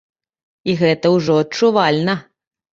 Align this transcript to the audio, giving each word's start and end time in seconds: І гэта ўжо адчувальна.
І 0.73 0.75
гэта 0.79 1.13
ўжо 1.17 1.37
адчувальна. 1.43 2.19